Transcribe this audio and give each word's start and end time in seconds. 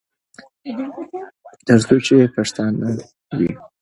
تر 1.67 1.79
څو 1.87 1.95
چې 2.05 2.17
پښتانه 2.35 2.87
وي. 3.37 3.49